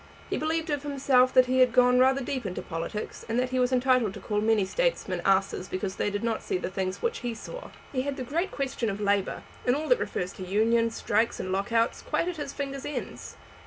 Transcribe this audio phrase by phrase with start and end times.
[0.31, 3.59] He believed of himself that he had gone rather deep into politics, and that he
[3.59, 7.19] was entitled to call many statesmen asses because they did not see the things which
[7.19, 7.69] he saw.
[7.93, 11.51] He had the great question of labour, and all that refers to unions, strikes, and
[11.51, 13.35] lock outs, quite at his fingers' ends.